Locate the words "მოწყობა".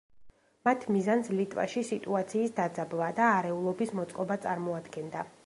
4.01-4.41